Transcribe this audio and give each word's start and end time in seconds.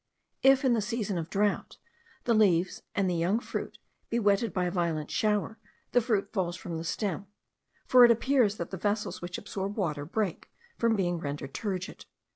If, 0.41 0.65
in 0.65 0.73
the 0.73 0.81
season 0.81 1.19
of 1.19 1.29
drought, 1.29 1.77
the 2.23 2.33
leaves 2.33 2.81
and 2.95 3.07
the 3.07 3.13
young 3.13 3.39
fruit 3.39 3.77
be 4.09 4.17
wetted 4.17 4.51
by 4.51 4.65
a 4.65 4.71
violent 4.71 5.11
shower, 5.11 5.59
the 5.91 6.01
fruit 6.01 6.33
falls 6.33 6.55
from 6.55 6.75
the 6.79 6.83
stem; 6.83 7.27
for 7.85 8.03
it 8.03 8.09
appears 8.09 8.57
that 8.57 8.71
the 8.71 8.77
vessels 8.77 9.21
which 9.21 9.37
absorb 9.37 9.77
water 9.77 10.03
break 10.03 10.49
from 10.79 10.95
being 10.95 11.19
rendered 11.19 11.53
turgid. 11.53 12.05